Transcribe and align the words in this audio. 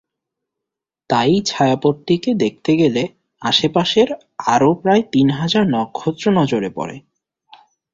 তাই 1.09 1.33
ছায়াপথটিকে 1.45 2.31
দেখতে 2.35 2.71
গেলে 2.75 3.03
আশপাশের 3.41 4.09
আরও 4.53 4.69
প্রায় 4.81 5.03
তিন 5.11 5.27
হাজার 5.31 5.63
নক্ষত্র 5.67 6.25
নজরে 6.39 6.69
পড়ে। 6.69 6.95